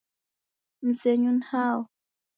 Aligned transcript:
Mzenyu 0.87 1.31
ni 1.33 1.43
hao? 1.49 1.89